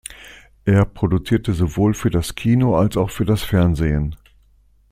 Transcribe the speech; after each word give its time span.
Er 0.65 0.85
produzierte 0.85 1.53
sowohl 1.53 1.93
für 1.93 2.09
das 2.09 2.33
Kino 2.33 2.75
als 2.75 2.97
auch 2.97 3.11
für 3.11 3.23
das 3.23 3.43
Fernsehen. 3.43 4.15